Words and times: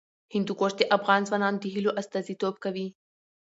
هندوکش 0.33 0.71
د 0.77 0.81
افغان 0.97 1.21
ځوانانو 1.27 1.61
د 1.63 1.65
هیلو 1.73 1.91
استازیتوب 2.01 2.55
کوي. 2.63 2.87